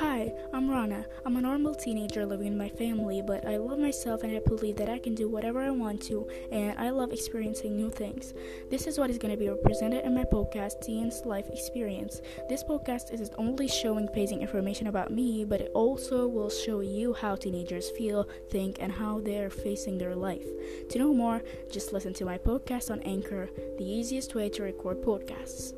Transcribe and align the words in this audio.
Hi, 0.00 0.30
I'm 0.52 0.70
Rana. 0.70 1.06
I'm 1.24 1.36
a 1.36 1.40
normal 1.40 1.74
teenager 1.74 2.26
living 2.26 2.50
with 2.50 2.58
my 2.58 2.68
family, 2.68 3.22
but 3.22 3.46
I 3.46 3.56
love 3.56 3.78
myself 3.78 4.24
and 4.24 4.36
I 4.36 4.40
believe 4.40 4.76
that 4.76 4.90
I 4.90 4.98
can 4.98 5.14
do 5.14 5.26
whatever 5.26 5.62
I 5.62 5.70
want 5.70 6.02
to, 6.02 6.28
and 6.52 6.78
I 6.78 6.90
love 6.90 7.14
experiencing 7.14 7.74
new 7.74 7.88
things. 7.88 8.34
This 8.68 8.86
is 8.86 8.98
what 8.98 9.08
is 9.08 9.16
going 9.16 9.32
to 9.32 9.38
be 9.38 9.48
represented 9.48 10.04
in 10.04 10.14
my 10.14 10.24
podcast, 10.24 10.82
Teen's 10.82 11.22
Life 11.24 11.48
Experience. 11.48 12.20
This 12.46 12.62
podcast 12.62 13.10
isn't 13.10 13.32
only 13.38 13.68
showing 13.68 14.06
basic 14.12 14.40
information 14.40 14.88
about 14.88 15.10
me, 15.10 15.46
but 15.46 15.62
it 15.62 15.70
also 15.72 16.28
will 16.28 16.50
show 16.50 16.80
you 16.80 17.14
how 17.14 17.34
teenagers 17.34 17.88
feel, 17.88 18.28
think, 18.50 18.76
and 18.80 18.92
how 18.92 19.20
they're 19.20 19.48
facing 19.48 19.96
their 19.96 20.14
life. 20.14 20.46
To 20.90 20.98
know 20.98 21.14
more, 21.14 21.42
just 21.72 21.94
listen 21.94 22.12
to 22.12 22.26
my 22.26 22.36
podcast 22.36 22.90
on 22.90 23.00
Anchor, 23.00 23.48
the 23.78 23.90
easiest 23.90 24.34
way 24.34 24.50
to 24.50 24.62
record 24.62 25.00
podcasts. 25.00 25.72